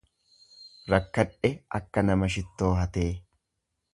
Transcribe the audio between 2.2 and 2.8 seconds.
shittoo